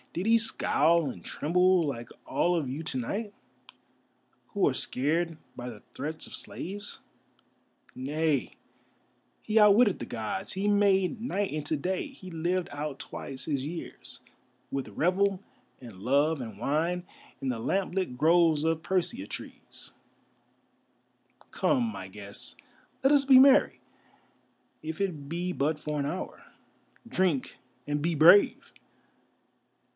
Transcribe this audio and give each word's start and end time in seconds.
Did 0.13 0.25
he 0.25 0.39
scowl 0.39 1.09
and 1.09 1.23
tremble, 1.23 1.85
like 1.85 2.09
all 2.25 2.55
of 2.55 2.67
you 2.67 2.83
to 2.83 2.97
night, 2.97 3.33
who 4.47 4.67
are 4.67 4.73
scared 4.73 5.37
by 5.55 5.69
the 5.69 5.83
threats 5.93 6.27
of 6.27 6.35
slaves? 6.35 6.99
Nay, 7.95 8.55
he 9.41 9.57
outwitted 9.59 9.99
the 9.99 10.05
Gods, 10.05 10.53
he 10.53 10.67
made 10.67 11.21
night 11.21 11.53
into 11.53 11.77
day, 11.77 12.07
he 12.07 12.29
lived 12.29 12.67
out 12.71 12.99
twice 12.99 13.45
his 13.45 13.65
years, 13.65 14.19
with 14.69 14.89
revel 14.89 15.39
and 15.79 15.99
love 16.01 16.41
and 16.41 16.57
wine 16.57 17.03
in 17.39 17.47
the 17.47 17.59
lamp 17.59 17.93
lit 17.95 18.17
groves 18.17 18.65
of 18.65 18.83
persea 18.83 19.27
trees. 19.27 19.93
Come, 21.51 21.83
my 21.85 22.09
guests, 22.09 22.57
let 23.01 23.13
us 23.13 23.23
be 23.23 23.39
merry, 23.39 23.79
if 24.81 24.99
it 24.99 25.29
be 25.29 25.53
but 25.53 25.79
for 25.79 25.99
an 25.99 26.05
hour. 26.05 26.43
Drink, 27.07 27.57
and 27.87 28.01
be 28.01 28.13
brave!" 28.15 28.73